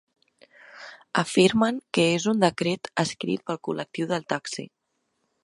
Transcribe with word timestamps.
Afirmen 1.23 1.77
que 1.97 2.07
és 2.15 2.25
un 2.33 2.41
decret 2.45 2.91
‘escrit 3.05 3.45
pel 3.51 3.61
col·lectiu 3.69 4.11
del 4.15 4.27
taxi’. 4.35 4.67